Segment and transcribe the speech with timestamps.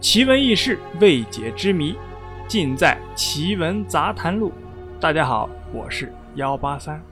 [0.00, 1.94] 奇闻异事、未解之谜，
[2.48, 4.50] 尽在《奇闻杂谈录》。
[4.98, 7.04] 大家好，我是幺八三。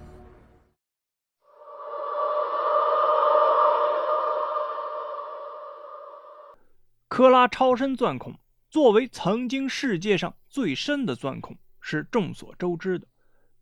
[7.09, 8.35] 科拉超深钻孔
[8.71, 13.07] 作为曾经世界上最深的钻孔，是众所周知的。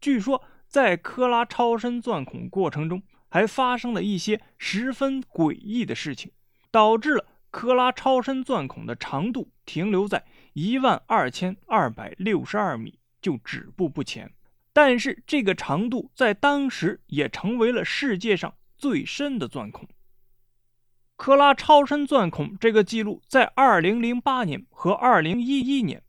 [0.00, 6.30] 据说，在科拉超深钻孔过程中，还发生了一些十分诡异的事情，
[6.70, 7.24] 导致了。
[7.56, 14.30] 科拉超深钻孔的长度停留在一万二千二百六十二米，就止步不前。
[14.74, 19.88] 但是这个长度在当时也成为了世界上最深的钻孔。
[21.16, 26.02] 科拉超深钻孔这个记录在二零零八年和二零一一年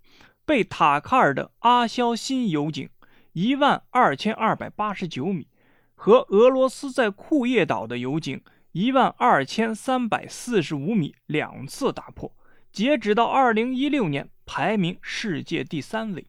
[0.46, 2.90] 被塔卡尔的阿肖新油井
[3.32, 5.48] 一万二千二百八十九米
[5.96, 8.42] 和俄罗斯在库页岛的油井。
[8.80, 12.32] 一万二千三百四十五米两次打破，
[12.72, 16.28] 截止到二零一六年，排名世界第三位。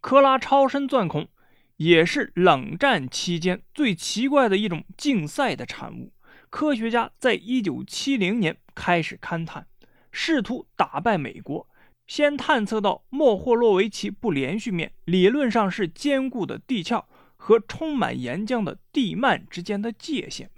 [0.00, 1.28] 科拉超深钻孔
[1.76, 6.12] 也是冷战期间最奇怪的一种竞赛的产物。
[6.50, 9.68] 科学家在一九七零年开始勘探，
[10.10, 11.68] 试图打败美国。
[12.08, 20.50] 先探测到莫霍洛维奇不连续面，理论上是坚固的地壳和充满岩浆的地幔之间的界限。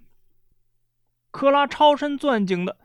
[1.35, 2.77] 科拉超深钻井的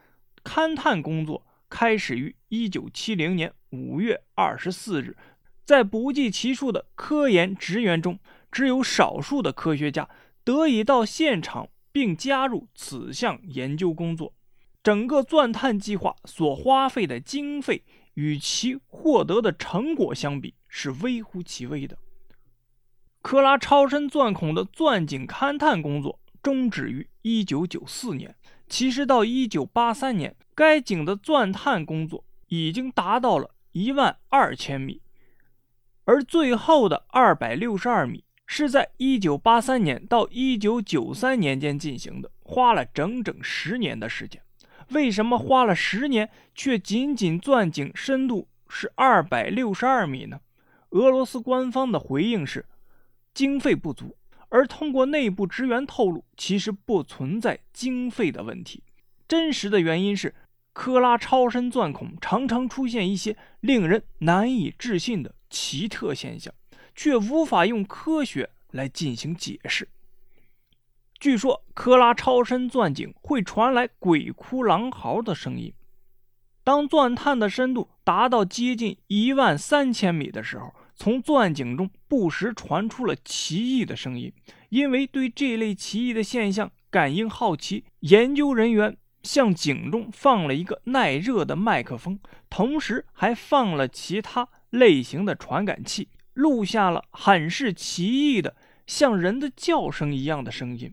[0.44, 5.16] 勘探工作开始于1970年5月24日，
[5.64, 8.18] 在不计其数的科研职员中，
[8.52, 10.10] 只有少数的科学家
[10.44, 14.34] 得以到现场并加入此项研究工作。
[14.82, 17.84] 整个钻探计划所花费的经费
[18.16, 21.96] 与其获得的成果相比是微乎其微的。
[23.22, 28.36] 科拉超深钻孔的钻井勘探工作终止于1994年。
[28.68, 35.02] 其实到一九八三年，该井的钻探工作已经达到了一万二千米，
[36.06, 44.42] 而最后的二百六十二米是在一九八三年到一九九三年间进行的，花了整整十年的时间。
[44.90, 50.40] 为什么花了十年，却仅仅钻井深度是二百六十二米呢？
[50.90, 52.66] 俄罗斯官方的回应是
[53.34, 54.16] 经费不足。
[54.50, 58.84] 而通过内部职员透露，其实不存在经费的问题。
[59.28, 60.36] 真实的原因是，
[60.74, 66.54] 科拉超深钻孔常常出现一些令人难以置信的奇特现象，
[66.94, 69.88] 却无法用科学来进行解释。
[71.20, 75.74] 据说，科拉超深钻井会传来鬼哭狼嚎的声音。
[76.64, 80.74] 当钻探的深度达到接近一万三千米的时候。
[81.02, 84.34] 从钻井中不时传出了奇异的声音，
[84.70, 92.20] 因为对这类奇异的现象感应好奇，研究人员向井中放了一个耐热的麦克风，
[92.50, 98.56] 同时还放了其他类型的传感器，录下了很是奇异的
[98.88, 100.92] 像人的叫声一样的声音。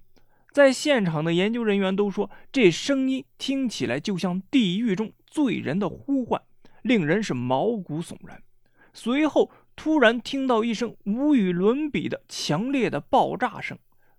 [0.52, 6.42] 在现场的研究人员都说，这声音听起来就像地狱中罪人的呼唤，
[6.82, 8.42] 令人是毛骨悚然。
[8.92, 9.50] 随后。
[9.76, 13.78] 突然听到一声无与伦比的强烈的爆炸声，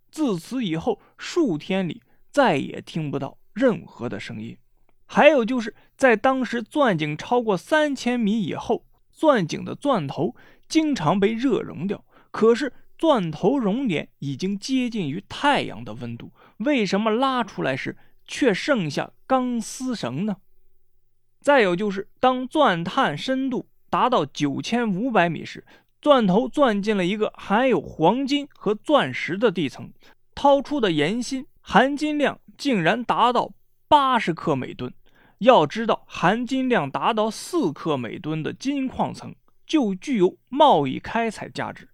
[0.09, 2.01] 自此以后数天里
[2.31, 4.55] 再也听不到任何的声音。
[5.05, 10.35] 还有就是在当时钻井超过三千米以后，钻井的钻头
[10.69, 12.05] 经常被热熔掉。
[12.29, 20.37] 可是钻头熔点已经接近于太阳的温度，为什么拉出来时却剩下钢丝绳呢？
[21.39, 23.69] 再有就是当钻探深度。
[23.89, 25.65] 达到九千五百米时，
[26.01, 29.91] 钻头钻进了一个含有黄金和钻石的地层，
[30.35, 33.51] 掏出的岩芯含金量竟然达到
[33.87, 34.93] 八十克每吨。
[35.39, 41.89] 要知道，含金量达到四克每吨的金矿层就具有贸易开采价值。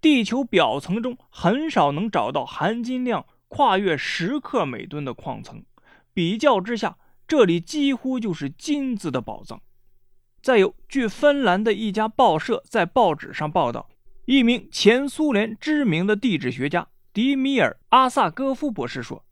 [0.00, 5.64] 地球表层中很少能找到含金量跨越十克每吨的矿层，
[6.12, 9.60] 比较之下，这里几乎就是金子的宝藏。
[10.44, 13.88] 再有，据芬兰的一家报社在报纸上报道，
[14.26, 19.24] 一名前苏联知名的地质学家迪米尔·阿萨戈夫博士说，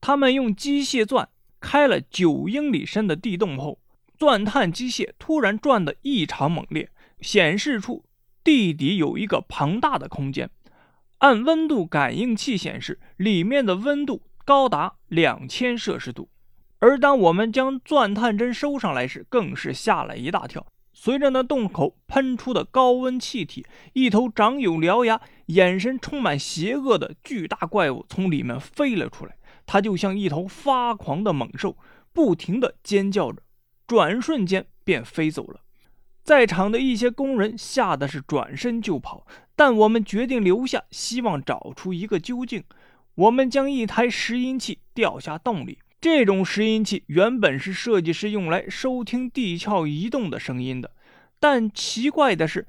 [0.00, 1.28] 他们用机械钻
[1.60, 3.78] 开了九英里深的地洞后，
[4.18, 6.90] 钻探机械突然转得异常猛烈，
[7.20, 8.04] 显示出
[8.42, 10.50] 地底有一个庞大的空间。
[11.18, 16.28] 按温度感应器显示，里面的温度高达两千摄氏度。
[16.78, 20.66] 而当我们将钻探针收上来时，更是吓了一大跳。
[20.92, 29.36] 随着那洞口喷出的高温气体，一头长有獠牙、眼神充满邪恶的巨大怪物从里面飞了出来。
[29.66, 31.76] 它就像一头发狂的猛兽，
[32.12, 33.42] 不停地尖叫着，
[33.86, 35.60] 转瞬间便飞走了。
[36.22, 42.64] 在场的一些工人吓得是转身就跑，但我们决定留下，希望找出一个究竟。
[43.14, 45.78] 我们将一台拾音器掉下洞里。
[46.00, 50.92] 这种拾音器原本是设计师用来收听地壳移动的声音的，
[51.40, 52.66] 但奇怪的是，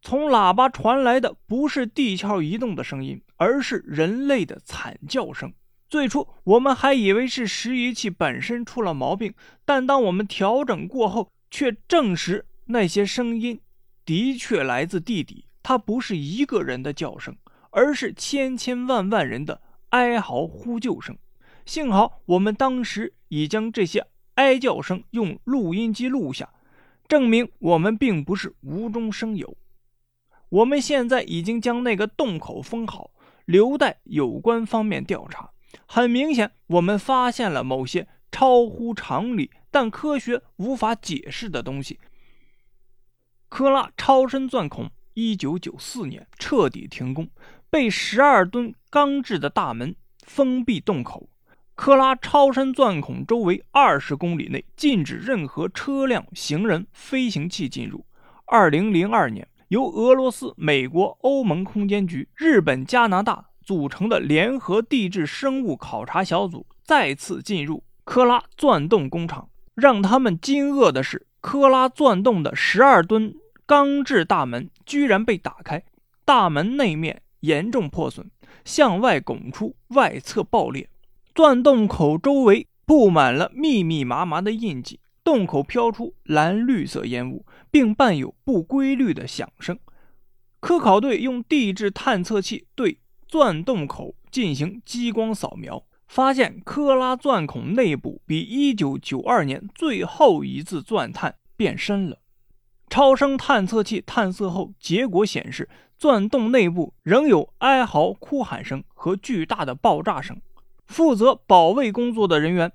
[0.00, 5.52] 从喇叭传来的不是地壳移动的声音，而是人类的惨叫声。
[5.88, 9.34] 最初我们还以为是拾音器本身出了毛病，
[9.64, 13.60] 但当我们调整过后，却证实那些声音
[14.04, 15.44] 的确来自地底。
[15.62, 17.36] 它不是一个人的叫声，
[17.70, 19.60] 而是千千万万人的
[19.90, 21.16] 哀嚎呼救声。
[21.64, 26.48] 幸好我们当时已将这些哀叫声用录音机录下，
[27.06, 29.56] 证明我们并不是无中生有。
[30.48, 33.10] 我们现在已经将那个洞口封好，
[33.46, 35.50] 留待有关方面调查。
[35.86, 41.98] 很明显，我们发现了某些超乎常理但科学无法解释的东西。
[43.48, 47.28] 科拉超深钻孔，一九九四年彻底停工，
[47.70, 49.94] 被十二吨钢制的大门
[50.26, 51.28] 封闭洞口。
[51.74, 58.04] 科拉超深钻孔周围二十公里内禁止任何车辆、行人、飞行器进入。
[58.44, 69.48] 二零零二年，由俄罗斯、美国、欧盟空间局、日本、加拿大组成的联合地质生物考察小组再次进入科拉钻洞工厂。
[69.74, 73.34] 让他们惊愕的是，科拉钻洞的十二吨
[73.64, 75.82] 钢制大门居然被打开，
[76.26, 78.30] 大门内面严重破损，
[78.66, 80.86] 向外拱出，外侧爆裂。
[81.34, 89.78] 钻洞口周围布满了密密麻麻的印记，洞口飘出蓝绿色烟雾，并伴有不规律的响声。
[90.60, 98.44] 科考队用地质探测器对钻洞口进行激光扫描，发现科拉钻孔内部比
[98.74, 102.18] 1992年最后一次钻探变深了。
[102.90, 110.38] 超声探测器探测后，结果显示钻洞内部仍有哀嚎、哭喊声和巨大的爆炸声。
[110.86, 112.72] 负责保卫工作的人员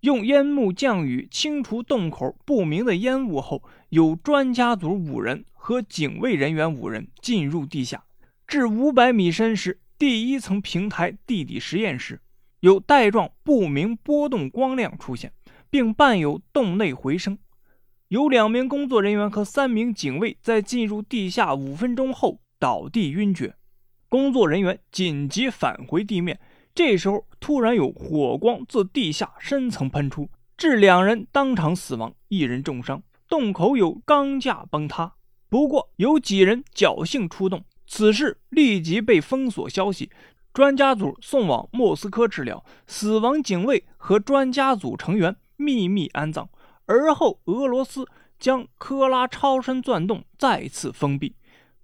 [0.00, 8.04] 用烟幕降雨清除洞口不明的烟雾后，有专家组五人和警卫人员五人进入地下。
[8.46, 12.20] 至五百米深时，第一层平台地底实验室
[12.60, 15.32] 有带状不明波动光亮出现，
[15.70, 17.38] 并伴有洞内回声。
[18.08, 23.54] 有两名工作人员和三名警卫在进入地下五分钟后倒地晕厥，
[24.10, 26.38] 工作人员紧急返回地面。
[26.74, 33.00] 这时候，突然有火光自地下深层喷出，致两人当场死亡，一人重伤。
[33.28, 35.14] 洞口有钢架崩塌，
[35.48, 37.64] 不过有几人侥幸出洞。
[37.86, 40.10] 此事立即被封锁消息，
[40.52, 46.48] 专家组送往莫斯科治疗，死亡警卫和专家组成员秘密安葬。
[46.86, 48.04] 而后，俄罗斯
[48.40, 51.36] 将科拉超深钻洞再次封闭，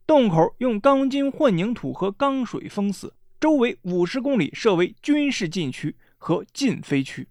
[0.04, 3.14] 洞口用钢筋混凝土和钢水封死。
[3.40, 7.26] 周围五十公里设为军事禁区和禁飞区。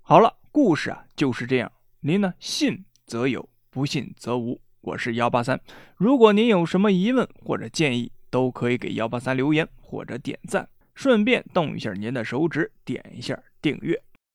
[0.00, 1.72] 好了，故事啊就是这样。
[1.98, 4.60] 您呢，信则有，不信则无。
[4.82, 5.60] 我是幺八三。
[5.96, 14.00] 如果您有什么疑问或者建议，都可以给幺八三留言或者点赞，顺便动一下您的手指，点一下订阅。